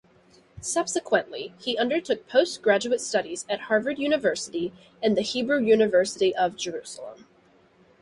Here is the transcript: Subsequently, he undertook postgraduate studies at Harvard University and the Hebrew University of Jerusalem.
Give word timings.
Subsequently, 0.61 1.53
he 1.59 1.77
undertook 1.77 2.27
postgraduate 2.27 2.99
studies 2.99 3.45
at 3.47 3.59
Harvard 3.69 3.99
University 3.99 4.73
and 4.99 5.15
the 5.15 5.21
Hebrew 5.21 5.61
University 5.61 6.35
of 6.35 6.57
Jerusalem. 6.57 7.27